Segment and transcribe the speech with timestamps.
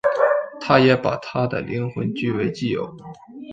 [0.59, 2.91] 他也把她的灵魂据为己有。